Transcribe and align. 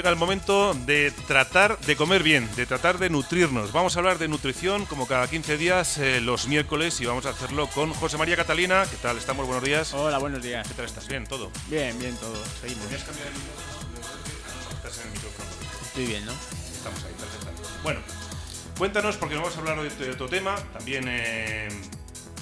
llega 0.00 0.08
el 0.08 0.16
momento 0.16 0.72
de 0.86 1.10
tratar 1.28 1.78
de 1.80 1.94
comer 1.94 2.22
bien, 2.22 2.48
de 2.56 2.64
tratar 2.64 2.96
de 2.96 3.10
nutrirnos. 3.10 3.70
Vamos 3.70 3.94
a 3.94 3.98
hablar 3.98 4.16
de 4.16 4.28
nutrición 4.28 4.86
como 4.86 5.06
cada 5.06 5.28
15 5.28 5.58
días 5.58 5.98
eh, 5.98 6.22
los 6.22 6.48
miércoles 6.48 6.98
y 7.02 7.04
vamos 7.04 7.26
a 7.26 7.30
hacerlo 7.30 7.66
con 7.66 7.92
José 7.92 8.16
María 8.16 8.34
Catalina. 8.34 8.86
¿Qué 8.90 8.96
tal? 8.96 9.18
¿Estamos? 9.18 9.44
Buenos 9.44 9.62
días. 9.62 9.92
Hola, 9.92 10.16
buenos 10.16 10.42
días. 10.42 10.66
¿Qué 10.66 10.72
tal 10.72 10.86
estás? 10.86 11.06
¿Bien? 11.06 11.26
¿Todo? 11.26 11.50
Bien, 11.68 11.98
bien, 11.98 12.16
todo. 12.16 12.34
Seguimos. 12.62 12.84
¿Podrías 12.84 13.04
cambiar 13.04 13.26
el 13.28 13.34
micrófono? 13.34 13.90
Estás 14.74 14.98
en 15.00 15.06
el 15.06 15.12
micrófono. 15.12 15.48
Estoy 15.82 16.06
bien, 16.06 16.24
¿no? 16.24 16.32
Estamos 16.32 17.04
ahí, 17.04 17.12
perfecto. 17.12 17.68
Bueno, 17.82 18.00
cuéntanos 18.78 19.18
porque 19.18 19.34
vamos 19.34 19.54
a 19.54 19.58
hablar 19.58 19.78
hoy 19.80 19.90
de 19.90 20.10
otro 20.12 20.30
tema, 20.30 20.56
también 20.72 21.04
eh, 21.08 21.68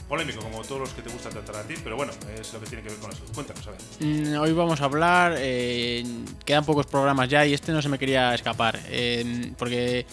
polémico 0.08 0.40
como 0.40 0.62
todos 0.62 0.80
los 0.80 0.90
que 0.90 1.02
te 1.02 1.10
gusta 1.10 1.28
tratar 1.28 1.56
a 1.56 1.62
ti, 1.64 1.74
pero 1.84 1.96
bueno, 1.96 2.12
es 2.40 2.52
lo 2.52 2.60
que 2.60 2.66
tiene 2.66 2.82
que 2.82 2.90
ver 2.90 2.98
con 2.98 3.10
eso. 3.12 3.22
Cuéntanos, 3.34 3.66
a 3.66 3.70
ver. 3.72 3.80
Mm, 4.00 4.38
hoy 4.40 4.52
vamos 4.52 4.80
a 4.80 4.84
hablar, 4.84 5.34
eh, 5.38 6.04
quedan 6.44 6.64
pocos 6.64 6.86
programas 6.86 7.28
ya 7.28 7.44
y 7.46 7.52
este 7.54 7.72
no 7.72 7.82
se 7.82 7.88
me 7.88 7.98
quería 7.98 8.34
escapar, 8.34 8.80
eh, 8.88 9.52
porque 9.58 10.06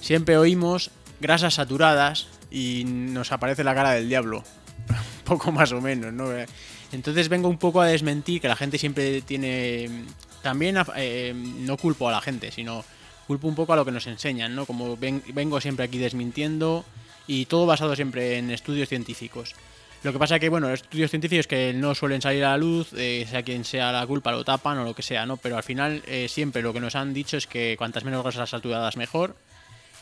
siempre 0.00 0.36
oímos 0.36 0.90
grasas 1.20 1.54
saturadas 1.54 2.26
y 2.50 2.84
nos 2.86 3.30
aparece 3.32 3.62
la 3.64 3.74
cara 3.74 3.92
del 3.92 4.08
diablo, 4.08 4.42
poco 5.24 5.52
más 5.52 5.70
o 5.72 5.80
menos, 5.80 6.12
¿no? 6.12 6.26
Entonces 6.92 7.28
vengo 7.28 7.48
un 7.48 7.58
poco 7.58 7.80
a 7.80 7.86
desmentir 7.86 8.40
que 8.40 8.48
la 8.48 8.56
gente 8.56 8.78
siempre 8.78 9.20
tiene... 9.22 10.04
También 10.42 10.76
eh, 10.94 11.34
no 11.34 11.76
culpo 11.76 12.08
a 12.08 12.12
la 12.12 12.20
gente, 12.20 12.52
sino 12.52 12.84
culpo 13.26 13.48
un 13.48 13.56
poco 13.56 13.72
a 13.72 13.76
lo 13.76 13.84
que 13.84 13.90
nos 13.90 14.06
enseñan, 14.06 14.54
¿no? 14.54 14.64
Como 14.64 14.96
ven- 14.96 15.22
vengo 15.34 15.60
siempre 15.60 15.84
aquí 15.84 15.98
desmintiendo 15.98 16.84
y 17.26 17.46
todo 17.46 17.66
basado 17.66 17.96
siempre 17.96 18.38
en 18.38 18.50
estudios 18.50 18.88
científicos. 18.88 19.54
Lo 20.02 20.12
que 20.12 20.18
pasa 20.18 20.38
que, 20.38 20.48
bueno, 20.48 20.68
los 20.68 20.82
estudios 20.82 21.10
científicos 21.10 21.46
que 21.46 21.72
no 21.74 21.94
suelen 21.94 22.22
salir 22.22 22.44
a 22.44 22.50
la 22.50 22.58
luz, 22.58 22.92
eh, 22.92 23.26
sea 23.28 23.42
quien 23.42 23.64
sea 23.64 23.90
la 23.90 24.06
culpa, 24.06 24.30
lo 24.30 24.44
tapan 24.44 24.78
o 24.78 24.84
lo 24.84 24.94
que 24.94 25.02
sea, 25.02 25.26
¿no? 25.26 25.36
Pero 25.36 25.56
al 25.56 25.64
final 25.64 26.02
eh, 26.06 26.28
siempre 26.28 26.62
lo 26.62 26.72
que 26.72 26.80
nos 26.80 26.94
han 26.94 27.12
dicho 27.12 27.36
es 27.36 27.46
que 27.46 27.76
cuantas 27.76 28.04
menos 28.04 28.22
grasas 28.22 28.50
saturadas 28.50 28.96
mejor 28.96 29.34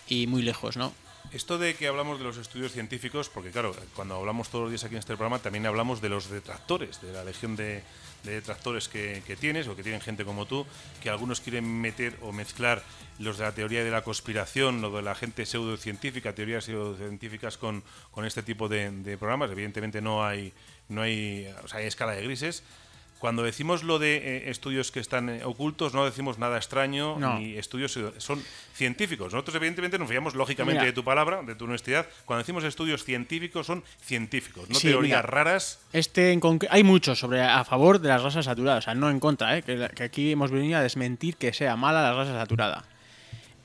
y 0.09 0.27
muy 0.27 0.43
lejos, 0.43 0.77
¿no? 0.77 0.93
Esto 1.33 1.59
de 1.59 1.75
que 1.75 1.89
hablamos 1.89 2.19
de 2.19 2.25
los 2.25 2.37
estudios 2.37 2.73
científicos, 2.73 3.29
porque 3.29 3.51
claro, 3.51 3.75
cuando 3.97 4.15
hablamos 4.15 4.51
todos 4.51 4.65
los 4.65 4.71
días 4.71 4.85
aquí 4.85 4.95
en 4.95 5.01
este 5.01 5.17
programa, 5.17 5.41
también 5.41 5.67
hablamos 5.67 6.01
de 6.01 6.09
los 6.09 6.31
detractores, 6.31 7.01
de 7.01 7.13
la 7.13 7.25
legión 7.25 7.57
de, 7.57 7.83
de 8.23 8.33
detractores 8.33 8.89
que, 8.89 9.23
que 9.27 9.35
tienes 9.35 9.67
o 9.67 9.75
que 9.75 9.83
tienen 9.83 10.01
gente 10.01 10.25
como 10.25 10.47
tú, 10.47 10.65
que 11.03 11.11
algunos 11.11 11.41
quieren 11.41 11.81
meter 11.81 12.17
o 12.23 12.31
mezclar 12.31 12.85
los 13.19 13.39
de 13.39 13.45
la 13.45 13.53
teoría 13.53 13.83
de 13.83 13.91
la 13.91 14.03
conspiración, 14.03 14.81
lo 14.81 14.91
de 14.91 15.03
la 15.03 15.15
gente 15.17 15.45
pseudocientífica, 15.45 16.35
teorías 16.35 16.65
pseudocientíficas 16.65 17.59
con, 17.59 17.83
con 18.13 18.25
este 18.25 18.43
tipo 18.43 18.69
de, 18.69 18.91
de 18.91 19.19
programas. 19.19 19.51
Evidentemente 19.51 20.01
no 20.01 20.25
hay, 20.25 20.53
no 20.89 21.03
hay, 21.03 21.53
o 21.65 21.69
sea, 21.69 21.81
hay 21.81 21.87
escala 21.87 22.13
de 22.13 22.23
grises. 22.23 22.63
Cuando 23.25 23.43
decimos 23.43 23.85
lo 23.85 23.99
de 23.99 24.17
eh, 24.19 24.51
estudios 24.51 24.93
que 24.93 25.01
están 25.01 25.31
eh, 25.31 25.45
ocultos, 25.47 25.95
no 25.95 26.05
decimos 26.05 26.39
nada 26.39 26.59
extraño 26.59 27.19
No. 27.19 27.39
ni 27.39 27.57
estudios 27.57 27.99
son 28.19 28.43
científicos. 28.75 29.33
Nosotros 29.33 29.57
evidentemente 29.57 29.99
nos 29.99 30.11
fiamos 30.11 30.35
lógicamente 30.35 30.81
Mira. 30.81 30.85
de 30.89 30.93
tu 30.93 31.05
palabra, 31.05 31.41
de 31.43 31.55
tu 31.55 31.65
honestidad. 31.65 32.07
Cuando 32.27 32.41
decimos 32.43 32.65
estudios 32.65 33.03
científicos 33.03 33.67
son 33.67 33.83
científicos, 34.03 34.69
no 34.69 34.75
Sí, 34.75 34.89
teorías 34.89 35.21
mira. 35.21 35.23
raras. 35.23 35.81
Este 35.95 36.33
en 36.33 36.41
hay 36.69 36.85
muchos 36.85 37.19
sobre 37.19 37.41
a 37.41 37.65
favor 37.65 37.99
de 37.99 38.11
las 38.11 38.21
grasas 38.21 38.45
saturadas, 38.45 38.85
o 38.85 38.87
sea, 38.89 38.95
no 38.95 39.09
en 39.09 39.21
contra, 39.21 39.57
¿eh? 39.57 39.63
que, 39.63 39.89
que 39.95 40.03
aquí 40.03 40.33
hemos 40.33 40.51
venido 40.51 40.77
a 40.79 40.83
desmentir 40.83 41.39
que 41.39 41.55
sea 41.55 41.77
mala 41.77 42.03
la 42.03 42.13
grasa 42.13 42.35
saturada. 42.39 42.85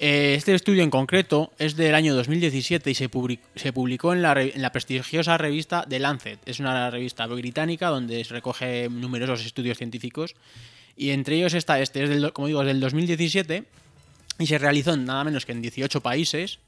Eh, 0.01 0.35
este 0.37 0.55
estudio 0.55 0.81
en 0.83 0.89
concreto 0.89 1.51
es 1.59 1.75
del 1.75 1.93
año 1.93 2.15
2017 2.15 2.89
y 2.89 2.95
se, 2.95 3.09
public- 3.11 3.41
se 3.55 3.73
publicó 3.73 4.13
en 4.13 4.21
la, 4.21 4.31
en 4.41 4.61
la 4.61 4.71
prestigiosa 4.71 5.37
revista 5.37 5.85
The 5.89 5.99
Lancet. 5.99 6.39
Es 6.45 6.59
una 6.61 6.89
revista 6.89 7.27
británica 7.27 7.89
donde 7.89 8.23
se 8.23 8.33
recoge 8.33 8.87
numerosos 8.89 9.45
estudios 9.45 9.77
científicos 9.77 10.35
y 10.95 11.09
entre 11.09 11.35
ellos 11.35 11.53
está 11.53 11.81
este, 11.81 12.03
es 12.03 12.09
del, 12.09 12.31
como 12.31 12.47
digo, 12.47 12.61
es 12.61 12.67
del 12.67 12.79
2017 12.79 13.65
y 14.39 14.47
se 14.47 14.57
realizó 14.57 14.93
en 14.93 15.03
nada 15.03 15.25
menos 15.25 15.45
que 15.45 15.51
en 15.51 15.61
18 15.61 15.99
países 16.01 16.59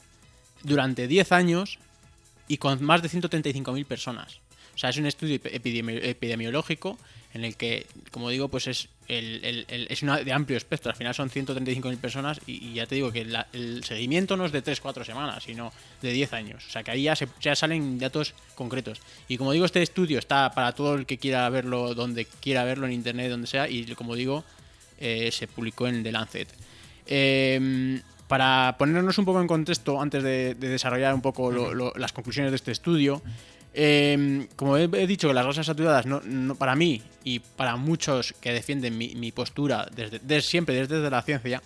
durante 0.63 1.07
10 1.07 1.31
años 1.31 1.79
y 2.49 2.57
con 2.57 2.83
más 2.83 3.01
de 3.01 3.09
135.000 3.09 3.85
personas. 3.85 4.41
O 4.75 4.77
sea, 4.77 4.89
es 4.89 4.97
un 4.97 5.05
estudio 5.05 5.35
epi- 5.39 5.51
epidemi- 5.51 5.99
epidemiológico 6.03 6.97
en 7.33 7.45
el 7.45 7.55
que, 7.55 7.85
como 8.11 8.29
digo, 8.29 8.49
pues 8.49 8.67
es, 8.67 8.89
el, 9.07 9.39
el- 9.45 9.65
el- 9.69 9.87
es 9.89 10.01
una 10.03 10.17
de 10.17 10.33
amplio 10.33 10.57
espectro. 10.57 10.91
Al 10.91 10.97
final 10.97 11.13
son 11.15 11.29
135.000 11.29 11.97
personas 11.97 12.41
y, 12.45 12.53
y 12.67 12.73
ya 12.73 12.85
te 12.85 12.95
digo 12.95 13.11
que 13.11 13.23
la- 13.23 13.47
el 13.53 13.83
seguimiento 13.85 14.35
no 14.35 14.45
es 14.45 14.51
de 14.51 14.61
3-4 14.63 15.05
semanas, 15.05 15.43
sino 15.43 15.71
de 16.01 16.11
10 16.11 16.33
años. 16.33 16.65
O 16.67 16.69
sea, 16.71 16.83
que 16.83 16.91
ahí 16.91 17.03
ya, 17.03 17.15
se, 17.15 17.27
ya 17.39 17.55
salen 17.55 17.99
datos 17.99 18.33
concretos. 18.55 18.99
Y 19.29 19.37
como 19.37 19.53
digo, 19.53 19.65
este 19.65 19.81
estudio 19.81 20.19
está 20.19 20.51
para 20.51 20.73
todo 20.73 20.95
el 20.95 21.05
que 21.05 21.17
quiera 21.17 21.47
verlo, 21.49 21.93
donde 21.93 22.25
quiera 22.25 22.63
verlo, 22.65 22.85
en 22.87 22.93
internet, 22.93 23.29
donde 23.29 23.47
sea. 23.47 23.69
Y 23.69 23.85
como 23.95 24.15
digo, 24.15 24.43
eh, 24.99 25.29
se 25.31 25.47
publicó 25.47 25.87
en 25.87 26.03
The 26.03 26.11
Lancet. 26.11 26.49
Eh, 27.07 28.01
para 28.27 28.75
ponernos 28.77 29.17
un 29.17 29.25
poco 29.25 29.41
en 29.41 29.47
contexto, 29.47 30.01
antes 30.01 30.23
de, 30.23 30.55
de 30.55 30.69
desarrollar 30.69 31.13
un 31.13 31.21
poco 31.21 31.51
lo- 31.51 31.73
lo- 31.73 31.93
las 31.97 32.13
conclusiones 32.13 32.51
de 32.51 32.55
este 32.55 32.71
estudio, 32.71 33.21
eh, 33.73 34.47
como 34.55 34.77
he, 34.77 34.83
he 34.83 35.07
dicho 35.07 35.27
que 35.27 35.33
las 35.33 35.45
grasas 35.45 35.65
saturadas, 35.65 36.05
no, 36.05 36.21
no- 36.23 36.55
para 36.55 36.75
mí 36.75 37.01
y 37.23 37.39
para 37.39 37.75
muchos 37.77 38.33
que 38.41 38.51
defienden 38.51 38.97
mi, 38.97 39.15
mi 39.15 39.31
postura 39.31 39.87
desde, 39.95 40.19
desde 40.19 40.41
siempre, 40.47 40.75
desde 40.87 41.09
la 41.09 41.21
ciencia, 41.21 41.61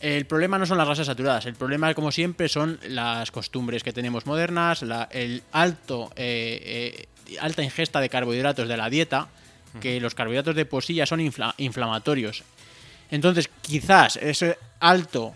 el 0.00 0.26
problema 0.26 0.58
no 0.58 0.64
son 0.66 0.78
las 0.78 0.86
grasas 0.86 1.06
saturadas, 1.06 1.46
el 1.46 1.54
problema, 1.54 1.92
como 1.94 2.12
siempre, 2.12 2.48
son 2.48 2.78
las 2.88 3.30
costumbres 3.32 3.82
que 3.82 3.92
tenemos 3.92 4.26
modernas, 4.26 4.82
la- 4.82 5.08
el 5.10 5.42
alto, 5.52 6.10
eh, 6.16 7.06
eh, 7.26 7.36
alta 7.40 7.62
ingesta 7.62 8.00
de 8.00 8.08
carbohidratos 8.08 8.68
de 8.68 8.76
la 8.76 8.88
dieta, 8.88 9.28
que 9.80 10.00
los 10.00 10.14
carbohidratos 10.14 10.54
de 10.56 10.64
por 10.64 10.82
sí 10.84 10.94
ya 10.94 11.04
son 11.04 11.20
infla- 11.20 11.54
inflamatorios. 11.58 12.42
Entonces, 13.10 13.50
quizás 13.60 14.16
ese 14.16 14.56
alto, 14.80 15.34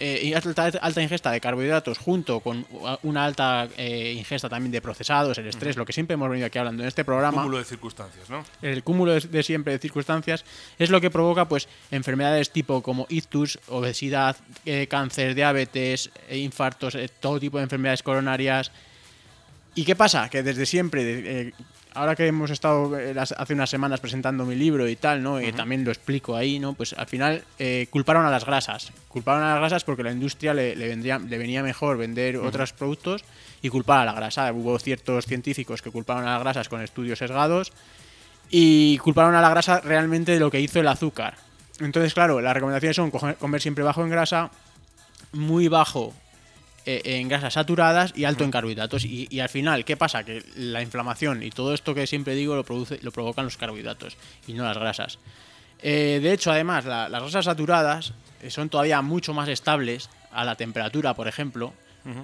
eh, 0.00 0.20
y 0.22 0.34
alta, 0.34 0.70
alta 0.80 1.02
ingesta 1.02 1.30
de 1.30 1.40
carbohidratos 1.40 1.98
junto 1.98 2.40
con 2.40 2.66
una 3.02 3.24
alta 3.24 3.68
eh, 3.76 4.14
ingesta 4.16 4.48
también 4.48 4.72
de 4.72 4.80
procesados, 4.80 5.38
el 5.38 5.46
estrés, 5.46 5.76
lo 5.76 5.84
que 5.84 5.92
siempre 5.92 6.14
hemos 6.14 6.28
venido 6.28 6.46
aquí 6.46 6.58
hablando 6.58 6.82
en 6.82 6.88
este 6.88 7.04
programa 7.04 7.42
Cúmulo 7.42 7.58
de 7.58 7.64
circunstancias, 7.64 8.30
¿no? 8.30 8.44
el 8.62 8.82
cúmulo 8.82 9.12
de, 9.12 9.20
de 9.20 9.42
siempre 9.42 9.72
de 9.72 9.78
circunstancias 9.78 10.44
es 10.78 10.90
lo 10.90 11.00
que 11.00 11.10
provoca 11.10 11.48
pues 11.48 11.68
enfermedades 11.90 12.50
tipo 12.50 12.82
como 12.82 13.06
ictus, 13.08 13.58
obesidad, 13.68 14.36
eh, 14.64 14.86
cáncer, 14.88 15.34
diabetes, 15.34 16.10
eh, 16.28 16.38
infartos, 16.38 16.94
eh, 16.94 17.08
todo 17.20 17.40
tipo 17.40 17.58
de 17.58 17.64
enfermedades 17.64 18.02
coronarias. 18.02 18.70
¿Y 19.78 19.84
qué 19.84 19.94
pasa? 19.94 20.28
Que 20.28 20.42
desde 20.42 20.66
siempre, 20.66 21.02
eh, 21.04 21.52
ahora 21.94 22.16
que 22.16 22.26
hemos 22.26 22.50
estado 22.50 22.98
eh, 22.98 23.14
hace 23.16 23.54
unas 23.54 23.70
semanas 23.70 24.00
presentando 24.00 24.44
mi 24.44 24.56
libro 24.56 24.88
y 24.88 24.96
tal, 24.96 25.22
¿no? 25.22 25.40
Y 25.40 25.52
también 25.52 25.84
lo 25.84 25.92
explico 25.92 26.34
ahí, 26.34 26.58
¿no? 26.58 26.72
Pues 26.72 26.94
al 26.94 27.06
final 27.06 27.44
eh, 27.60 27.86
culparon 27.88 28.26
a 28.26 28.30
las 28.32 28.44
grasas. 28.44 28.90
Culparon 29.06 29.44
a 29.44 29.50
las 29.50 29.58
grasas 29.60 29.84
porque 29.84 30.02
la 30.02 30.10
industria 30.10 30.52
le, 30.52 30.74
le 30.74 30.88
vendría, 30.88 31.20
le 31.20 31.38
venía 31.38 31.62
mejor 31.62 31.96
vender 31.96 32.38
otros 32.38 32.72
productos 32.72 33.24
y 33.62 33.68
culpar 33.68 34.00
a 34.00 34.04
la 34.06 34.14
grasa. 34.14 34.52
Hubo 34.52 34.76
ciertos 34.80 35.26
científicos 35.26 35.80
que 35.80 35.92
culparon 35.92 36.26
a 36.26 36.32
las 36.32 36.40
grasas 36.40 36.68
con 36.68 36.82
estudios 36.82 37.20
sesgados 37.20 37.72
y 38.50 38.98
culparon 38.98 39.36
a 39.36 39.40
la 39.40 39.50
grasa 39.50 39.78
realmente 39.78 40.32
de 40.32 40.40
lo 40.40 40.50
que 40.50 40.60
hizo 40.60 40.80
el 40.80 40.88
azúcar. 40.88 41.36
Entonces, 41.78 42.14
claro, 42.14 42.40
las 42.40 42.52
recomendaciones 42.52 42.96
son 42.96 43.12
comer 43.12 43.60
siempre 43.60 43.84
bajo 43.84 44.02
en 44.02 44.10
grasa, 44.10 44.50
muy 45.30 45.68
bajo 45.68 46.14
en 47.04 47.28
grasas 47.28 47.54
saturadas 47.54 48.12
y 48.16 48.24
alto 48.24 48.44
en 48.44 48.50
carbohidratos. 48.50 49.04
Y, 49.04 49.26
y 49.30 49.40
al 49.40 49.48
final, 49.48 49.84
¿qué 49.84 49.96
pasa? 49.96 50.24
Que 50.24 50.42
la 50.56 50.80
inflamación 50.82 51.42
y 51.42 51.50
todo 51.50 51.74
esto 51.74 51.94
que 51.94 52.06
siempre 52.06 52.34
digo 52.34 52.56
lo, 52.56 52.64
produce, 52.64 52.98
lo 53.02 53.12
provocan 53.12 53.44
los 53.44 53.56
carbohidratos 53.56 54.16
y 54.46 54.54
no 54.54 54.64
las 54.64 54.78
grasas. 54.78 55.18
Eh, 55.80 56.20
de 56.22 56.32
hecho, 56.32 56.50
además, 56.50 56.84
la- 56.84 57.08
las 57.08 57.22
grasas 57.22 57.44
saturadas 57.44 58.12
eh, 58.42 58.50
son 58.50 58.68
todavía 58.68 59.00
mucho 59.02 59.34
más 59.34 59.48
estables 59.48 60.08
a 60.32 60.44
la 60.44 60.56
temperatura, 60.56 61.14
por 61.14 61.28
ejemplo, 61.28 61.72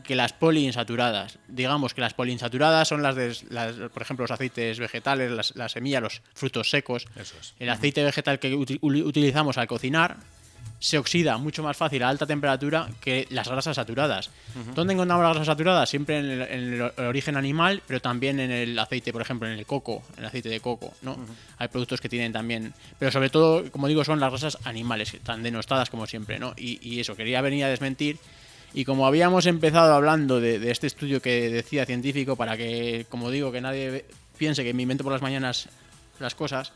que 0.03 0.15
las 0.15 0.33
poliinsaturadas. 0.33 1.39
Digamos 1.47 1.93
que 1.93 2.01
las 2.01 2.15
poliinsaturadas 2.15 2.89
son 2.89 3.03
las 3.03 3.17
de, 3.17 3.37
las, 3.51 3.75
por 3.93 4.01
ejemplo, 4.01 4.23
los 4.25 4.31
aceites 4.31 4.79
vegetales, 4.79 5.31
las, 5.31 5.55
las 5.57 5.73
semillas, 5.73 6.01
los 6.03 6.23
frutos 6.33 6.71
secos. 6.71 7.07
Es. 7.17 7.35
El 7.59 7.69
aceite 7.69 8.03
vegetal 8.03 8.39
que 8.39 8.55
utilizamos 8.55 9.59
al 9.59 9.67
cocinar 9.67 10.17
se 10.85 10.99
oxida 10.99 11.39
mucho 11.39 11.63
más 11.63 11.79
fácil 11.79 12.03
a 12.03 12.11
alta 12.11 12.27
temperatura 12.27 12.91
que 13.01 13.27
las 13.31 13.49
grasas 13.49 13.77
saturadas. 13.77 14.29
¿Dónde 14.75 14.93
encontramos 14.93 15.25
las 15.25 15.33
grasas 15.33 15.47
saturadas? 15.47 15.89
Siempre 15.89 16.19
en 16.19 16.27
el, 16.27 16.43
en 16.43 16.75
el 16.75 17.07
origen 17.07 17.39
animal, 17.39 17.81
pero 17.87 18.01
también 18.01 18.39
en 18.39 18.51
el 18.51 18.79
aceite, 18.79 19.11
por 19.11 19.23
ejemplo, 19.23 19.49
en 19.49 19.59
el 19.59 19.65
coco, 19.65 20.03
en 20.13 20.19
el 20.19 20.27
aceite 20.27 20.51
de 20.51 20.61
coco, 20.61 20.93
¿no? 21.01 21.17
Hay 21.57 21.69
productos 21.69 22.03
que 22.03 22.11
tienen 22.11 22.35
también, 22.35 22.75
pero 22.99 23.11
sobre 23.11 23.31
todo, 23.31 23.73
como 23.73 23.89
digo, 23.89 24.05
son 24.05 24.21
las 24.21 24.29
grasas 24.29 24.59
animales, 24.65 25.15
están 25.15 25.43
denostadas 25.43 25.89
como 25.89 26.07
siempre, 26.07 26.39
¿no? 26.39 26.53
Y, 26.59 26.79
y 26.87 27.01
eso, 27.01 27.17
quería 27.17 27.41
venir 27.41 27.65
a 27.65 27.69
desmentir. 27.69 28.19
Y 28.75 28.85
como 28.85 29.07
habíamos 29.07 29.47
empezado 29.47 29.95
hablando 29.95 30.39
de, 30.39 30.59
de 30.59 30.71
este 30.71 30.87
estudio 30.87 31.23
que 31.23 31.49
decía 31.49 31.87
científico, 31.87 32.37
para 32.37 32.59
que, 32.59 33.07
como 33.09 33.31
digo, 33.31 33.51
que 33.53 33.63
nadie 33.63 34.05
piense 34.37 34.63
que 34.65 34.75
me 34.75 34.83
invento 34.83 35.03
por 35.03 35.15
las 35.15 35.23
mañanas 35.23 35.67
las 36.21 36.35
cosas, 36.35 36.75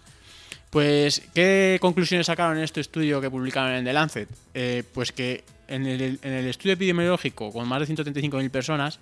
pues, 0.71 1.23
¿qué 1.35 1.79
conclusiones 1.81 2.27
sacaron 2.27 2.59
en 2.59 2.65
este 2.65 2.81
estudio 2.81 3.21
que 3.21 3.31
publicaron 3.31 3.73
en 3.73 3.85
The 3.85 3.93
Lancet? 3.93 4.29
Eh, 4.55 4.83
pues 4.93 5.13
que 5.13 5.45
en 5.67 5.87
el, 5.87 6.19
estudio 6.47 6.75
epidemiológico, 6.75 7.53
con 7.53 7.69
más 7.69 7.87
de 7.87 7.95
135.000 7.95 8.51
personas, 8.51 9.01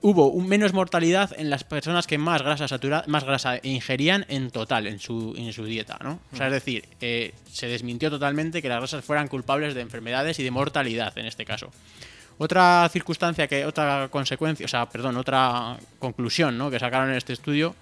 hubo 0.00 0.28
un 0.28 0.46
menos 0.46 0.72
mortalidad 0.72 1.34
en 1.36 1.50
las 1.50 1.64
personas 1.64 2.06
que 2.06 2.18
más 2.18 2.42
grasa 2.42 2.68
saturada, 2.68 3.04
más 3.08 3.24
grasa 3.24 3.58
ingerían 3.62 4.24
en 4.28 4.50
total 4.50 4.86
en 4.86 5.00
su, 5.00 5.34
en 5.36 5.52
su 5.52 5.64
dieta, 5.64 5.98
¿no? 6.02 6.20
O 6.32 6.36
sea, 6.36 6.46
es 6.46 6.52
decir, 6.52 6.84
eh, 7.00 7.34
se 7.50 7.66
desmintió 7.66 8.10
totalmente 8.10 8.62
que 8.62 8.68
las 8.68 8.78
grasas 8.78 9.04
fueran 9.04 9.28
culpables 9.28 9.74
de 9.74 9.80
enfermedades 9.80 10.38
y 10.38 10.44
de 10.44 10.50
mortalidad 10.50 11.16
en 11.18 11.26
este 11.26 11.44
caso. 11.44 11.70
Otra 12.38 12.88
circunstancia 12.92 13.48
que, 13.48 13.66
otra 13.66 14.08
consecuencia, 14.10 14.64
o 14.64 14.68
sea, 14.68 14.88
perdón, 14.88 15.16
otra 15.16 15.76
conclusión 15.98 16.56
¿no? 16.56 16.70
que 16.70 16.78
sacaron 16.78 17.10
en 17.10 17.16
este 17.16 17.32
estudio 17.32 17.74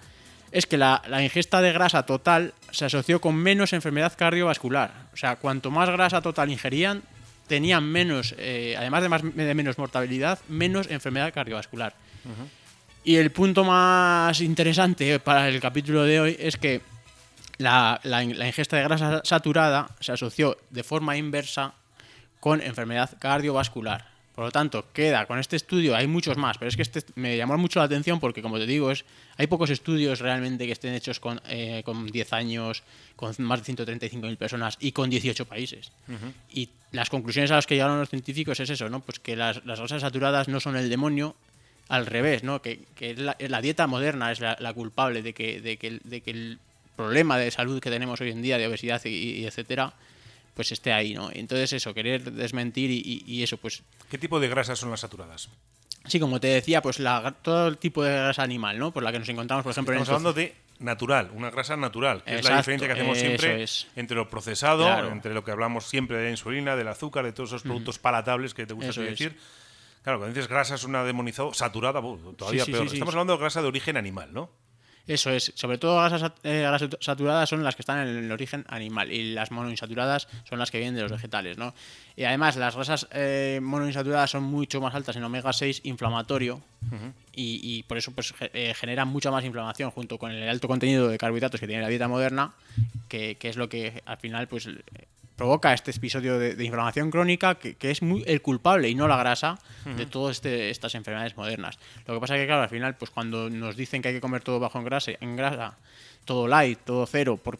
es 0.51 0.65
que 0.65 0.77
la, 0.77 1.01
la, 1.07 1.23
ingesta 1.23 1.61
de 1.61 1.73
grasa 1.73 2.05
total 2.05 2.53
se 2.71 2.85
asoció 2.85 3.19
con 3.21 3.35
menos 3.35 3.73
enfermedad 3.73 4.13
cardiovascular. 4.17 5.07
O 5.13 5.17
sea, 5.17 5.35
cuanto 5.35 5.71
más 5.71 5.89
grasa 5.89 6.21
total 6.21 6.51
ingerían, 6.51 7.03
tenían 7.47 7.83
menos, 7.83 8.35
eh, 8.37 8.75
además 8.77 9.03
de, 9.03 9.09
más, 9.09 9.21
de 9.23 9.53
menos 9.53 9.77
mortalidad, 9.77 10.39
menos 10.47 10.89
enfermedad 10.89 11.33
cardiovascular. 11.33 11.93
Uh 12.25 12.29
-huh. 12.29 12.47
Y 13.03 13.15
el 13.15 13.31
punto 13.31 13.63
más 13.63 14.41
interesante 14.41 15.19
para 15.19 15.47
el 15.47 15.59
capítulo 15.61 16.03
de 16.03 16.19
hoy 16.19 16.37
es 16.39 16.57
que 16.57 16.81
la, 17.57 17.99
la, 18.03 18.23
la, 18.23 18.47
ingesta 18.47 18.77
de 18.77 18.83
grasa 18.83 19.21
saturada 19.23 19.89
se 19.99 20.11
asoció 20.11 20.57
de 20.69 20.83
forma 20.83 21.15
inversa 21.15 21.73
con 22.39 22.61
enfermedad 22.61 23.11
cardiovascular. 23.17 24.16
Por 24.37 24.45
lo 24.45 24.51
tanto, 24.51 24.85
queda 24.93 25.25
con 25.25 25.39
este 25.39 25.55
estudio, 25.55 25.95
hay 25.95 26.05
muchos 26.05 26.37
más, 26.37 26.59
pero 26.59 26.69
es 26.69 26.75
que 26.75 26.83
este 26.83 27.01
me 27.15 27.35
llamó 27.35 27.57
mucho 27.57 27.79
la 27.79 27.85
atención 27.85 28.19
porque, 28.19 28.43
como 28.43 28.59
te 28.59 28.67
digo, 28.67 28.91
es, 28.91 29.03
hay 29.35 29.47
pocos 29.47 29.71
estudios 29.71 30.19
realmente 30.19 30.67
que 30.67 30.73
estén 30.73 30.93
hechos 30.93 31.19
con, 31.19 31.41
eh, 31.47 31.81
con 31.83 32.05
10 32.05 32.33
años, 32.33 32.83
con 33.15 33.33
más 33.39 33.65
de 33.65 33.73
135.000 33.73 34.37
personas 34.37 34.77
y 34.79 34.91
con 34.91 35.09
18 35.09 35.45
países. 35.45 35.91
Uh 36.07 36.11
-huh. 36.11 36.33
Y 36.53 36.69
las 36.91 37.09
conclusiones 37.09 37.49
a 37.49 37.55
las 37.55 37.65
que 37.65 37.73
llegaron 37.73 37.97
los 37.99 38.09
científicos 38.09 38.59
es 38.59 38.69
eso, 38.69 38.87
¿no? 38.91 38.99
Pues 38.99 39.17
que 39.17 39.35
las, 39.35 39.65
las 39.65 39.79
grasas 39.79 40.03
saturadas 40.03 40.47
no 40.47 40.59
son 40.59 40.77
el 40.77 40.87
demonio, 40.87 41.35
al 41.89 42.05
revés, 42.05 42.43
¿no? 42.43 42.61
Que, 42.61 42.81
que 42.93 43.15
la, 43.15 43.35
la, 43.39 43.59
dieta 43.59 43.87
moderna 43.87 44.31
es 44.31 44.39
la, 44.39 44.55
la 44.59 44.71
culpable 44.71 45.23
de 45.23 45.33
que, 45.33 45.61
de, 45.61 45.77
que, 45.77 45.99
de 46.03 46.21
que 46.21 46.29
el 46.29 46.59
problema 46.95 47.39
de 47.39 47.49
salud 47.49 47.79
que 47.79 47.89
tenemos 47.89 48.21
hoy 48.21 48.29
en 48.29 48.43
día, 48.43 48.59
de 48.59 48.67
obesidad 48.67 49.03
y, 49.03 49.09
y 49.09 49.45
etcétera, 49.47 49.93
pues 50.57 50.73
esté 50.73 50.91
ahí, 50.91 51.13
¿no? 51.13 51.29
Entonces 51.31 51.71
eso, 51.71 51.93
querer 51.93 52.33
desmentir 52.33 52.91
y, 52.91 52.97
y, 52.97 53.23
y, 53.25 53.43
eso, 53.43 53.55
pues... 53.57 53.83
¿Qué 54.09 54.17
tipo 54.17 54.39
de 54.41 54.49
grasas 54.49 54.77
son 54.77 54.89
las 54.91 54.99
saturadas? 54.99 55.47
Sí, 56.07 56.19
como 56.19 56.39
te 56.41 56.47
decía, 56.47 56.81
pues 56.81 56.99
la, 56.99 57.31
todo 57.41 57.67
el 57.69 57.77
tipo 57.77 58.03
de 58.03 58.11
grasa 58.11 58.41
animal, 58.43 58.79
¿no? 58.79 58.91
Por 58.91 59.03
la 59.03 59.11
que 59.13 59.19
nos 59.19 59.29
encontramos, 59.29 59.63
por 59.63 59.71
ejemplo... 59.71 59.93
Estamos 59.93 60.09
en 60.09 60.15
hablando 60.15 60.33
de 60.33 60.55
natural, 60.79 61.31
una 61.33 61.49
grasa 61.51 61.77
natural, 61.77 62.23
que 62.23 62.31
Exacto, 62.31 62.39
es 62.47 62.49
la 62.51 62.57
diferencia 62.57 62.87
que 62.87 62.93
hacemos 62.93 63.17
siempre 63.19 63.63
es. 63.63 63.87
entre 63.95 64.17
lo 64.17 64.29
procesado, 64.29 64.85
Claro. 64.85 65.11
entre 65.11 65.33
lo 65.33 65.43
que 65.43 65.51
hablamos 65.51 65.85
siempre 65.85 66.17
de 66.17 66.25
la 66.25 66.31
insulina, 66.31 66.75
del 66.75 66.87
azúcar, 66.87 67.23
de 67.25 67.31
todos 67.33 67.49
esos 67.51 67.61
productos 67.63 67.99
palatables 67.99 68.53
que 68.53 68.65
te 68.65 68.73
gusta 68.73 68.89
Eso 68.89 69.03
es. 69.03 69.11
decir. 69.11 69.37
Claro, 70.03 70.19
cuando 70.19 70.33
dices 70.33 70.47
grasa 70.49 70.75
es 70.75 70.83
una 70.83 71.03
demonizado, 71.03 71.53
saturada, 71.53 72.01
todavía 72.37 72.63
Sí, 72.63 72.67
sí, 72.67 72.71
peor. 72.71 72.89
sí. 72.89 72.95
Estamos 72.95 73.13
hablando 73.13 73.33
de 73.33 73.39
grasa 73.39 73.61
de 73.61 73.67
origen 73.67 73.97
animal, 73.97 74.33
¿no? 74.33 74.49
Eso 75.07 75.31
es, 75.31 75.53
sobre 75.55 75.77
todo 75.77 75.97
grasas, 75.97 76.31
eh, 76.43 76.61
grasas 76.61 76.89
saturadas 76.99 77.49
son 77.49 77.63
las 77.63 77.75
que 77.75 77.81
están 77.81 78.05
en 78.05 78.25
el 78.25 78.31
origen 78.31 78.65
animal 78.67 79.11
y 79.11 79.33
las 79.33 79.51
monoinsaturadas 79.51 80.27
son 80.43 80.59
las 80.59 80.69
que 80.69 80.79
vienen 80.79 80.95
de 80.95 81.01
los 81.01 81.11
vegetales, 81.11 81.57
¿no? 81.57 81.73
Y 82.15 82.25
además 82.25 82.57
las 82.57 82.75
grasas 82.75 83.07
eh, 83.11 83.59
monoinsaturadas 83.61 84.31
son 84.31 84.43
mucho 84.43 84.81
más 84.81 84.93
altas 84.95 85.15
en 85.15 85.23
omega 85.23 85.53
6 85.53 85.81
inflamatorio 85.83 86.61
y, 87.33 87.59
y 87.63 87.83
por 87.83 87.97
eso 87.97 88.11
pues 88.11 88.33
eh, 88.39 88.73
generan 88.75 89.07
mucha 89.07 89.31
más 89.31 89.45
inflamación 89.45 89.91
junto 89.91 90.17
con 90.17 90.31
el 90.31 90.47
alto 90.49 90.67
contenido 90.67 91.07
de 91.07 91.17
carbohidratos 91.17 91.59
que 91.59 91.67
tiene 91.67 91.81
la 91.81 91.87
dieta 91.87 92.07
moderna, 92.07 92.53
que, 93.07 93.35
que 93.35 93.49
es 93.49 93.55
lo 93.55 93.69
que 93.69 94.01
al 94.05 94.17
final 94.17 94.47
pues 94.47 94.67
provoca 95.37 95.71
este 95.73 95.91
episodio 95.91 96.39
de, 96.39 96.55
de 96.55 96.65
inflamación 96.65 97.11
crónica 97.11 97.55
que, 97.55 97.75
que 97.75 97.91
es 97.91 98.01
muy 98.01 98.23
el 98.27 98.41
culpable 98.41 98.89
y 98.89 98.95
no 98.95 99.07
la 99.07 99.17
grasa 99.17 99.59
de 99.85 100.05
todas 100.07 100.37
este, 100.37 100.71
estas 100.71 100.95
enfermedades 100.95 101.37
modernas. 101.37 101.77
Lo 102.05 102.15
que 102.15 102.19
pasa 102.19 102.35
es 102.35 102.41
que, 102.41 102.47
claro, 102.47 102.63
al 102.63 102.69
final, 102.69 102.95
pues 102.97 103.11
cuando 103.11 103.49
nos 103.49 103.77
dicen 103.77 104.01
que 104.01 104.09
hay 104.09 104.15
que 104.15 104.19
comer 104.19 104.41
todo 104.41 104.59
bajo 104.59 104.79
en 104.79 104.85
grasa, 104.85 105.11
en 105.21 105.35
grasa 105.37 105.77
todo 106.25 106.47
light, 106.47 106.79
todo 106.83 107.05
cero, 107.05 107.37
por, 107.37 107.59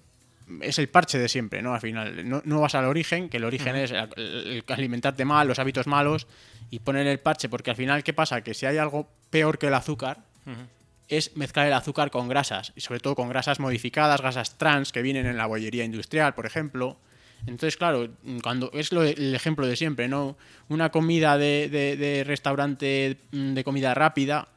es 0.60 0.80
el 0.80 0.90
parche 0.90 1.20
de 1.20 1.30
siempre, 1.30 1.62
¿no? 1.62 1.74
Al 1.76 1.80
final, 1.80 2.28
no, 2.28 2.42
no 2.44 2.60
vas 2.60 2.74
al 2.74 2.86
origen, 2.86 3.30
que 3.30 3.38
el 3.38 3.46
origen 3.46 3.76
es 3.76 3.92
el, 3.92 4.10
el 4.18 4.64
alimentarte 4.68 5.24
mal, 5.24 5.48
los 5.48 5.60
hábitos 5.60 5.86
malos, 5.88 6.28
y 6.72 6.80
poner 6.80 7.06
el 7.06 7.20
parche, 7.20 7.48
porque 7.48 7.70
al 7.70 7.78
final, 7.78 8.04
¿qué 8.04 8.12
pasa? 8.12 8.42
Que 8.42 8.54
si 8.54 8.66
hay 8.66 8.78
algo 8.78 9.08
peor 9.30 9.60
que 9.60 9.68
el 9.68 9.74
azúcar, 9.76 10.18
es 11.10 11.38
mezclar 11.38 11.68
el 11.68 11.74
azúcar 11.74 12.10
con 12.10 12.28
grasas, 12.28 12.74
y 12.76 12.82
sobre 12.82 13.00
todo 13.00 13.16
con 13.16 13.30
grasas 13.30 13.60
modificadas, 13.60 14.20
grasas 14.20 14.58
trans 14.58 14.92
que 14.92 15.02
vienen 15.02 15.28
en 15.28 15.38
la 15.38 15.46
bollería 15.46 15.86
industrial, 15.86 16.34
por 16.34 16.46
ejemplo. 16.46 16.98
Entonces, 17.46 17.78
claro, 17.78 18.10
cuando 18.44 18.70
es 18.74 18.92
lo, 18.92 19.04
el 19.04 19.34
ejemplo 19.36 19.66
de 19.68 19.76
siempre, 19.76 20.08
¿no? 20.08 20.36
Una 20.70 20.90
comida 20.90 21.38
de, 21.38 21.70
de- 21.70 21.96
de 21.96 22.24
restaurante 22.24 23.18
mm, 23.32 23.54
de 23.54 23.64
comida 23.64 23.94
rápida, 23.94 24.48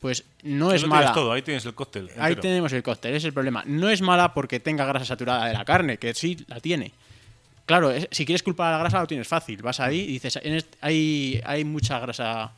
pues 0.00 0.24
no 0.44 0.72
es 0.72 0.82
Lo 0.82 0.88
mala. 0.88 1.12
todo, 1.12 1.32
ahí 1.32 1.42
tienes 1.42 1.66
el 1.66 1.74
cóctel. 1.74 2.08
Ahí 2.18 2.36
tenemos 2.36 2.72
el 2.72 2.82
cóctel, 2.82 3.10
ese 3.10 3.18
es 3.18 3.24
el 3.24 3.32
problema. 3.32 3.64
No 3.66 3.90
es 3.90 4.00
mala 4.00 4.32
porque 4.32 4.60
tenga 4.60 4.86
grasa 4.86 5.04
saturada 5.04 5.46
de 5.46 5.52
la 5.54 5.64
carne, 5.64 5.98
que 5.98 6.14
sí 6.14 6.36
la 6.46 6.60
tiene. 6.60 6.92
Claro, 7.66 7.90
es- 7.90 8.08
si 8.12 8.24
quieres 8.24 8.42
culpar 8.42 8.68
a 8.68 8.76
la 8.76 8.78
grasa 8.78 9.00
lo 9.00 9.06
tienes 9.06 9.28
fácil. 9.28 9.60
Vas 9.60 9.80
ahí 9.80 10.00
y 10.00 10.06
dices, 10.12 10.38
en 10.42 10.64
hay, 10.80 11.40
hay 11.44 11.64
mucha 11.64 11.98
grasa 11.98 12.52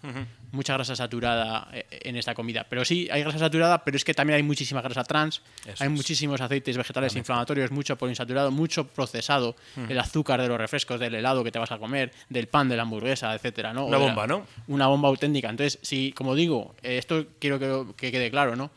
mucha 0.52 0.74
grasa 0.74 0.96
saturada 0.96 1.68
eh, 1.72 1.86
en 2.02 2.16
esta 2.16 2.34
comida. 2.34 2.66
Pero 2.68 2.84
sí, 2.84 3.08
hay 3.10 3.22
grasa 3.22 3.38
saturada, 3.38 3.84
pero 3.84 3.96
es 3.96 4.04
que 4.04 4.14
también 4.14 4.36
hay 4.36 4.42
muchísima 4.42 4.82
grasa 4.82 5.04
trans, 5.04 5.42
Eso 5.64 5.82
hay 5.84 5.86
es. 5.88 5.92
muchísimos 5.92 6.40
aceites 6.40 6.76
vegetales 6.76 7.14
inflamatorios, 7.16 7.70
mucho 7.70 7.96
poliinsaturado, 7.96 8.50
mucho 8.50 8.86
procesado, 8.86 9.56
el 9.88 9.98
azúcar 9.98 10.40
de 10.42 10.48
los 10.48 10.58
refrescos, 10.58 10.98
del 11.00 11.14
helado 11.14 11.44
que 11.44 11.52
te 11.52 11.58
vas 11.58 11.70
a 11.72 11.78
comer, 11.78 12.12
del 12.28 12.48
pan, 12.48 12.68
de 12.68 12.76
la 12.76 12.82
hamburguesa, 12.82 13.34
etcétera, 13.34 13.72
¿no? 13.72 13.86
Una 13.86 13.96
O 13.96 14.00
de 14.00 14.06
la- 14.06 14.12
bomba, 14.12 14.26
¿no? 14.26 14.46
Una 14.68 14.86
bomba 14.88 15.08
auténtica. 15.08 15.48
Entonces, 15.50 15.78
si, 15.82 16.12
como 16.12 16.34
digo, 16.34 16.74
eh, 16.82 16.98
esto 16.98 17.26
quiero 17.38 17.58
que, 17.58 17.94
que 17.96 18.10
quede 18.12 18.30
claro, 18.30 18.56
¿no? 18.56 18.70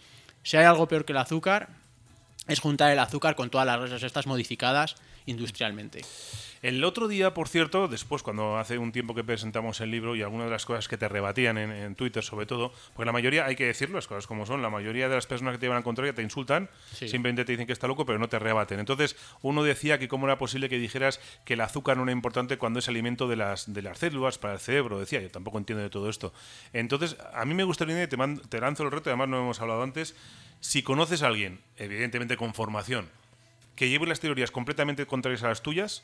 Si 0.43 0.57
hay 0.57 0.65
algo 0.65 0.87
peor 0.87 1.05
que 1.05 1.13
el 1.13 1.17
azúcar, 1.17 1.69
es 2.47 2.59
juntar 2.59 2.91
el 2.91 2.99
azúcar 2.99 3.35
con 3.35 3.49
todas 3.49 3.65
las 3.65 3.79
grasas 3.79 4.03
estas 4.03 4.27
modificadas 4.27 4.95
industrialmente. 5.25 6.01
El 6.63 6.81
otro 6.85 7.09
día, 7.09 7.33
por 7.33 7.49
cierto, 7.49 7.89
después, 7.89 8.23
cuando 8.23 8.57
hace 8.57 8.77
un 8.77 8.93
tiempo 8.93 9.13
que 9.13 9.21
presentamos 9.25 9.81
el 9.81 9.91
libro 9.91 10.15
y 10.15 10.21
algunas 10.21 10.45
de 10.45 10.51
las 10.51 10.65
cosas 10.65 10.87
que 10.87 10.97
te 10.97 11.09
rebatían 11.09 11.57
en, 11.57 11.71
en 11.71 11.93
Twitter, 11.93 12.23
sobre 12.23 12.45
todo, 12.45 12.71
porque 12.93 13.05
la 13.05 13.11
mayoría, 13.11 13.43
hay 13.45 13.57
que 13.57 13.65
decirlo, 13.65 13.97
las 13.97 14.07
cosas 14.07 14.27
como 14.27 14.45
son, 14.45 14.61
la 14.61 14.69
mayoría 14.69 15.09
de 15.09 15.15
las 15.15 15.27
personas 15.27 15.51
que 15.53 15.57
te 15.57 15.65
llevan 15.65 15.79
a 15.79 15.83
contraria 15.83 16.13
te 16.15 16.21
insultan, 16.21 16.69
Sí. 16.93 17.09
simplemente 17.09 17.43
te 17.43 17.51
dicen 17.51 17.67
que 17.67 17.73
está 17.73 17.85
loco, 17.85 18.05
pero 18.05 18.17
no 18.17 18.29
te 18.29 18.39
rebaten. 18.39 18.79
Entonces, 18.79 19.17
uno 19.41 19.61
decía 19.61 19.99
que 19.99 20.07
cómo 20.07 20.25
era 20.25 20.37
posible 20.37 20.69
que 20.69 20.79
dijeras 20.79 21.19
que 21.43 21.55
el 21.55 21.59
azúcar 21.61 21.97
no 21.97 22.03
era 22.03 22.13
importante 22.13 22.57
cuando 22.57 22.79
es 22.79 22.87
alimento 22.87 23.27
de 23.27 23.35
las, 23.35 23.73
de 23.73 23.81
las 23.81 23.97
células 23.99 24.37
para 24.37 24.53
el 24.53 24.61
cerebro, 24.61 25.01
decía, 25.01 25.19
yo 25.19 25.29
tampoco 25.29 25.57
entiendo 25.57 25.83
de 25.83 25.89
todo 25.89 26.09
esto. 26.09 26.33
Entonces, 26.71 27.17
a 27.33 27.43
mí 27.43 27.53
me 27.55 27.65
gustaría, 27.65 28.01
y 28.01 28.07
te, 28.07 28.15
man- 28.15 28.39
te 28.47 28.61
lanzo 28.61 28.83
el 28.83 28.91
reto, 28.91 29.09
además 29.09 29.27
no 29.27 29.37
hemos 29.39 29.59
hablado 29.59 29.83
antes, 29.83 30.15
si 30.61 30.81
conoces 30.81 31.23
a 31.23 31.27
alguien, 31.27 31.59
evidentemente 31.75 32.37
con 32.37 32.53
formación, 32.53 33.09
que 33.75 33.89
lleve 33.89 34.07
las 34.07 34.21
teorías 34.21 34.49
completamente 34.51 35.05
contrarias 35.05 35.43
a 35.43 35.49
las 35.49 35.61
tuyas, 35.61 36.03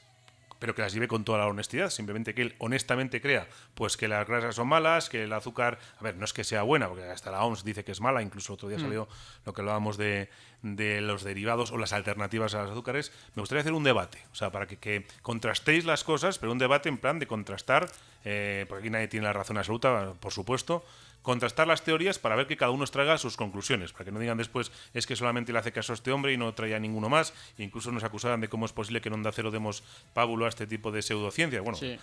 pero 0.59 0.75
que 0.75 0.81
las 0.81 0.93
lleve 0.93 1.07
con 1.07 1.23
toda 1.23 1.39
la 1.39 1.47
honestidad, 1.47 1.89
simplemente 1.89 2.35
que 2.35 2.43
él 2.43 2.55
honestamente 2.59 3.21
crea 3.21 3.47
pues 3.73 3.97
que 3.97 4.07
las 4.07 4.27
grasas 4.27 4.55
son 4.55 4.67
malas, 4.67 5.09
que 5.09 5.23
el 5.23 5.33
azúcar, 5.33 5.79
a 5.99 6.03
ver, 6.03 6.17
no 6.17 6.25
es 6.25 6.33
que 6.33 6.43
sea 6.43 6.63
buena, 6.63 6.87
porque 6.87 7.03
hasta 7.03 7.31
la 7.31 7.43
OMS 7.43 7.63
dice 7.63 7.83
que 7.83 7.91
es 7.91 8.01
mala, 8.01 8.21
incluso 8.21 8.53
otro 8.53 8.69
día 8.69 8.79
salió 8.79 9.07
lo 9.45 9.53
que 9.53 9.61
hablábamos 9.61 9.97
de, 9.97 10.29
de 10.61 11.01
los 11.01 11.23
derivados 11.23 11.71
o 11.71 11.77
las 11.77 11.93
alternativas 11.93 12.53
a 12.53 12.63
los 12.63 12.71
azúcares, 12.71 13.11
me 13.35 13.41
gustaría 13.41 13.61
hacer 13.61 13.73
un 13.73 13.83
debate, 13.83 14.19
o 14.31 14.35
sea, 14.35 14.51
para 14.51 14.67
que, 14.67 14.77
que 14.77 15.07
contrastéis 15.21 15.85
las 15.85 16.03
cosas, 16.03 16.37
pero 16.37 16.51
un 16.51 16.57
debate 16.57 16.89
en 16.89 16.97
plan 16.97 17.19
de 17.19 17.27
contrastar, 17.27 17.87
eh, 18.25 18.65
porque 18.67 18.83
aquí 18.83 18.89
nadie 18.89 19.07
tiene 19.07 19.25
la 19.25 19.33
razón 19.33 19.57
absoluta, 19.57 20.13
por 20.19 20.31
supuesto, 20.31 20.83
contrastar 21.21 21.67
las 21.67 21.83
teorías 21.83 22.17
para 22.17 22.35
ver 22.37 22.47
que 22.47 22.55
cada 22.55 22.71
uno 22.71 22.85
extraiga 22.85 23.17
sus 23.17 23.35
conclusiones, 23.35 23.91
para 23.91 24.05
que 24.05 24.11
no 24.11 24.19
digan 24.19 24.37
después 24.37 24.71
es 24.93 25.05
que 25.05 25.17
solamente 25.17 25.51
le 25.51 25.59
hace 25.59 25.73
caso 25.73 25.91
a 25.91 25.95
este 25.95 26.11
hombre 26.13 26.31
y 26.31 26.37
no 26.37 26.53
traía 26.53 26.79
ninguno 26.79 27.09
más, 27.09 27.33
e 27.57 27.63
incluso 27.63 27.91
nos 27.91 28.05
acusaran 28.05 28.39
de 28.39 28.47
cómo 28.47 28.65
es 28.65 28.71
posible 28.71 29.01
que 29.01 29.09
en 29.09 29.15
Onda 29.15 29.31
Cero 29.33 29.51
demos 29.51 29.83
pábulo 30.13 30.45
a 30.45 30.49
este 30.49 30.65
tipo 30.65 30.91
de 30.91 31.01
pseudociencia. 31.01 31.59
Bueno, 31.61 31.77
Sí. 31.77 31.99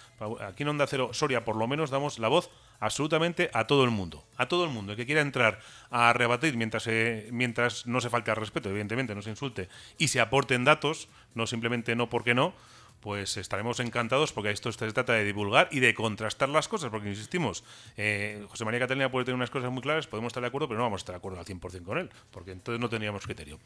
aquí 0.47 0.65
en 0.65 0.69
Onda 0.69 0.87
Cero, 0.87 1.11
Soria, 1.13 1.45
por 1.47 1.57
lo 1.57 1.67
menos 1.67 1.89
damos 1.91 2.19
la 2.19 2.29
voz 2.29 2.51
absolutamente 2.79 3.51
a 3.55 3.67
todo 3.67 3.85
el 3.85 3.91
mundo, 3.91 4.23
a 4.37 4.49
todo 4.49 4.65
el 4.65 4.71
mundo, 4.71 4.93
el 4.93 4.99
que 4.99 5.07
quiera 5.07 5.23
entrar 5.23 5.61
a 5.91 6.13
rebatir 6.13 6.55
mientras, 6.59 6.87
eh, 6.87 7.29
mientras 7.33 7.87
no 7.87 8.03
se 8.03 8.11
falte 8.11 8.31
al 8.31 8.37
respeto, 8.37 8.69
evidentemente, 8.69 9.15
no 9.15 9.23
se 9.23 9.31
insulte, 9.31 9.71
y 9.97 10.09
se 10.09 10.21
aporten 10.21 10.65
datos, 10.65 11.09
no 11.35 11.47
simplemente 11.47 11.97
no 11.97 12.11
porque 12.11 12.35
no, 12.35 12.53
pues 13.01 13.37
estaremos 13.37 13.79
encantados 13.81 14.33
porque 14.33 14.51
esto 14.51 14.73
se 14.73 14.93
trata 14.93 15.13
de 15.13 15.25
divulgar 15.25 15.69
y 15.71 15.81
de 15.81 15.95
contrastar 15.95 16.49
las 16.49 16.67
cosas, 16.69 16.91
porque 16.91 17.09
insistimos, 17.09 17.63
eh, 17.97 18.45
José 18.49 18.65
María 18.65 18.81
Catalina 18.81 19.11
puede 19.11 19.25
tener 19.27 19.37
unas 19.37 19.51
cosas 19.51 19.71
muy 19.71 19.83
claras, 19.83 20.07
podemos 20.07 20.31
estar 20.31 20.41
de 20.43 20.49
acuerdo, 20.49 20.67
pero 20.69 20.79
no 20.79 20.85
vamos 20.85 20.99
a 20.99 21.03
estar 21.03 21.13
de 21.13 21.19
acuerdo 21.19 21.39
al 21.39 21.45
100% 21.47 21.85
con 21.85 21.99
él, 21.99 22.11
porque 22.31 22.53
entonces 22.53 22.81
no 22.81 22.89
tendríamos 22.89 23.25
criterio. 23.25 23.61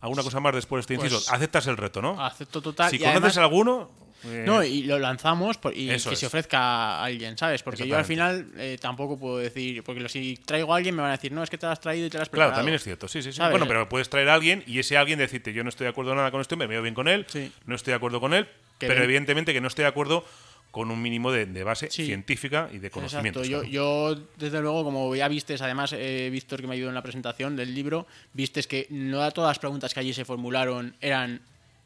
¿Alguna 0.00 0.22
cosa 0.22 0.40
más 0.40 0.54
después 0.54 0.86
de 0.86 0.94
este 0.94 1.00
Pues- 1.00 1.12
inciso? 1.12 1.34
Aceptas 1.34 1.66
el 1.66 1.76
reto, 1.76 2.00
¿no? 2.00 2.24
Acepto 2.24 2.62
total. 2.62 2.90
si 2.90 2.96
y 2.96 2.98
conoces 3.00 3.16
además- 3.16 3.36
alguno... 3.38 3.90
No, 4.24 4.62
y 4.62 4.82
lo 4.82 4.98
lanzamos 4.98 5.56
por- 5.58 5.76
y 5.76 5.90
Eso 5.90 6.10
que 6.10 6.14
es. 6.14 6.20
se 6.20 6.26
ofrezca 6.26 6.58
a 6.60 7.04
alguien, 7.04 7.36
¿sabes? 7.38 7.62
Porque 7.62 7.86
yo 7.86 7.96
al 7.96 8.04
final 8.04 8.46
eh, 8.56 8.76
tampoco 8.80 9.18
puedo 9.18 9.38
decir, 9.38 9.82
porque 9.82 10.08
si 10.08 10.36
traigo 10.44 10.72
a 10.72 10.76
alguien 10.76 10.94
me 10.94 11.02
van 11.02 11.10
a 11.10 11.16
decir, 11.16 11.32
no, 11.32 11.42
es 11.42 11.50
que 11.50 11.58
te 11.58 11.66
lo 11.66 11.72
has 11.72 11.80
traído 11.80 12.06
y 12.06 12.10
te 12.10 12.18
lo 12.18 12.22
has 12.22 12.28
Claro, 12.28 12.52
también 12.52 12.74
es 12.74 12.84
cierto, 12.84 13.08
sí, 13.08 13.22
sí, 13.22 13.32
sí. 13.32 13.36
¿Sabes? 13.38 13.52
Bueno, 13.52 13.66
pero 13.66 13.88
puedes 13.88 14.08
traer 14.10 14.28
a 14.28 14.34
alguien 14.34 14.62
y 14.66 14.78
ese 14.78 14.96
alguien 14.96 15.18
decirte, 15.18 15.52
yo 15.52 15.62
no 15.64 15.68
estoy 15.70 15.84
de 15.84 15.90
acuerdo 15.90 16.14
nada 16.14 16.30
con 16.30 16.40
esto, 16.40 16.56
me 16.56 16.66
veo 16.66 16.82
bien 16.82 16.94
con 16.94 17.08
él, 17.08 17.24
Sí. 17.28 17.50
no 17.66 17.74
estoy 17.74 17.92
de 17.92 17.96
acuerdo 17.96 18.20
con 18.20 18.34
él, 18.34 18.46
Que 18.78 18.86
pero 18.86 19.02
evidentemente 19.04 19.52
que 19.52 19.60
no 19.60 19.68
estoy 19.68 19.82
de 19.84 19.88
acuerdo 19.88 20.24
con 20.70 20.90
un 20.92 21.02
mínimo 21.02 21.32
de, 21.32 21.46
de 21.46 21.64
base 21.64 21.90
Sí. 21.90 22.06
científica 22.06 22.68
y 22.72 22.78
de 22.78 22.90
conocimientos. 22.90 23.44
Exacto. 23.44 23.66
Yo, 23.68 24.14
yo, 24.14 24.20
desde 24.36 24.60
luego, 24.60 24.84
como 24.84 25.16
ya 25.16 25.26
vistes, 25.26 25.60
además, 25.62 25.92
eh, 25.92 26.28
Víctor, 26.30 26.60
que 26.60 26.68
me 26.68 26.74
ayudó 26.74 26.90
en 26.90 26.94
la 26.94 27.02
presentación 27.02 27.56
del 27.56 27.74
libro, 27.74 28.06
vistes 28.34 28.68
que 28.68 28.86
no 28.90 29.28
todas 29.32 29.48
las 29.50 29.58
preguntas 29.58 29.92
que 29.92 29.98
allí 30.00 30.12
se 30.14 30.24
formularon 30.24 30.94
eran 31.00 31.40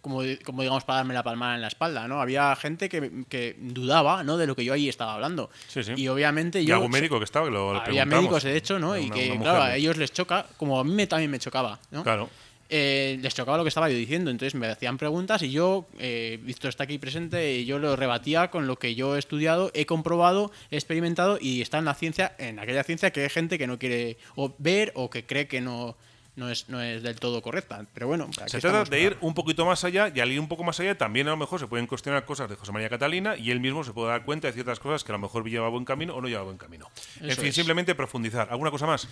como, 0.05 0.21
como 0.45 0.61
digamos, 0.61 0.85
para 0.85 0.99
darme 0.99 1.15
la 1.15 1.23
palmada 1.23 1.55
en 1.55 1.63
la 1.63 1.69
espalda, 1.69 2.07
¿no? 2.07 2.21
Había 2.21 2.55
gente 2.57 2.91
que, 2.91 3.25
que 3.27 3.57
dudaba, 3.59 4.23
¿no? 4.23 4.37
De 4.37 4.47
lo 4.47 4.55
que 4.55 4.63
yo 4.63 4.75
allí 4.75 4.91
estaba 4.91 5.15
hablando. 5.15 5.49
Sí, 5.67 5.83
sí. 5.83 5.95
Y 5.97 6.09
obviamente 6.09 6.61
Y 6.61 6.67
yo... 6.67 6.75
algún 6.75 6.91
médico 6.91 7.19
que 7.19 7.25
estaba, 7.25 7.47
que 7.47 7.53
lo 7.53 7.81
Había 7.81 8.05
médicos, 8.05 8.43
de 8.43 8.55
hecho, 8.55 8.79
¿no? 8.79 8.99
y 8.99 9.09
que, 9.11 9.39
claro, 9.41 9.63
a 9.63 9.75
ellos 9.75 9.97
les 9.97 10.13
choca, 10.13 10.45
como 10.59 10.79
a 10.79 10.85
mí 10.85 10.93
me, 10.93 11.07
también 11.07 11.31
me 11.31 11.39
chocaba, 11.39 11.81
¿no? 11.91 12.03
Claro. 12.03 12.29
Eh, 12.69 13.19
les 13.23 13.35
chocaba 13.35 13.57
lo 13.57 13.65
que 13.65 13.69
estaba 13.69 13.89
yo 13.89 13.97
diciendo, 13.97 14.31
entonces 14.31 14.55
me 14.55 14.67
hacían 14.67 14.99
preguntas 14.99 15.41
y 15.43 15.51
yo, 15.51 15.87
eh, 15.99 16.39
Víctor 16.43 16.69
está 16.69 16.85
aquí 16.85 16.99
presente, 16.99 17.57
y 17.57 17.65
yo 17.65 17.79
lo 17.79 17.97
rebatía 17.97 18.51
con 18.51 18.67
lo 18.67 18.77
que 18.77 18.95
yo 18.95 19.17
he 19.17 19.19
estudiado, 19.19 19.71
he 19.73 19.87
comprobado, 19.87 20.53
he 20.71 20.77
experimentado 20.77 21.39
y 21.41 21.63
está 21.63 21.79
en 21.79 21.87
la 21.87 21.95
ciencia, 21.95 22.35
en 22.39 22.59
aquella 22.59 22.85
ciencia 22.85 23.11
que 23.11 23.23
hay 23.23 23.31
gente 23.31 23.59
que 23.59 23.67
no 23.67 23.79
quiere 23.79 24.19
o 24.37 24.55
ver 24.59 24.93
o 24.97 25.09
que 25.09 25.25
cree 25.25 25.47
que 25.47 25.63
no, 25.63 25.97
no, 26.37 26.51
es, 26.51 26.69
no 26.69 26.81
es 26.83 27.03
del 27.03 27.17
todo 27.21 27.41
correcta. 27.43 27.85
Pero 27.95 28.07
bueno, 28.09 28.25
aquí 28.41 28.51
Se 28.51 28.61
trata 28.61 28.79
de 28.81 28.85
para- 28.87 28.99
ir 29.01 29.17
un 29.21 29.35
poquito 29.35 29.65
más 29.67 29.85
allá 29.85 30.11
y 30.15 30.21
al 30.21 30.33
ir 30.33 30.41
un 30.41 30.49
poco 30.49 30.65
más 30.65 30.79
allá 30.81 30.97
también 30.99 31.27
a 31.29 31.31
lo 31.31 31.37
mejor 31.37 31.61
se 31.61 31.67
pueden 31.67 31.87
cuestionar 31.87 32.25
cosas 32.25 32.49
de 32.51 32.57
José 32.57 32.73
María 32.73 32.89
Catalina 32.89 33.37
y 33.37 33.51
él 33.51 33.61
mismo 33.61 33.85
se 33.85 33.93
puede 33.93 34.09
dar 34.11 34.25
cuenta 34.25 34.49
de 34.49 34.53
ciertas 34.53 34.79
cosas 34.81 35.05
que 35.05 35.13
a 35.13 35.15
lo 35.15 35.19
mejor 35.21 35.49
lleva 35.49 35.69
buen 35.69 35.85
camino 35.85 36.15
o 36.15 36.21
no 36.21 36.29
lleva 36.29 36.43
buen 36.43 36.59
camino. 36.59 36.91
en 37.21 37.31
fin, 37.37 37.47
es. 37.47 37.55
simplemente 37.55 37.95
profundizar. 37.95 38.49
¿Alguna 38.51 38.71
cosa 38.71 38.87
más? 38.87 39.07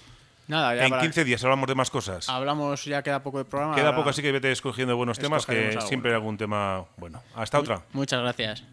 Nada, 0.49 0.75
ya 0.75 0.85
En 0.85 0.91
para- 0.91 1.03
15 1.03 1.25
días 1.25 1.43
hablamos 1.45 1.69
de 1.69 1.75
más 1.77 1.89
cosas. 1.91 2.29
hablamos, 2.29 2.85
ya 2.85 3.01
queda 3.03 3.23
poco 3.23 3.39
de 3.39 3.45
programa. 3.45 3.77
Queda 3.77 3.87
ahora 3.87 3.97
poco, 3.99 4.11
así 4.11 4.21
que 4.23 4.33
vete 4.33 4.51
escogiendo 4.51 4.97
buenos 4.97 5.19
temas, 5.19 5.47
que 5.47 5.67
alguno. 5.67 5.81
siempre 5.83 6.11
hay 6.11 6.17
algún 6.17 6.37
tema 6.37 6.85
bueno. 6.97 7.23
Hasta 7.37 7.61
otra. 7.61 7.83
Muchas 7.93 8.21
gracias. 8.21 8.65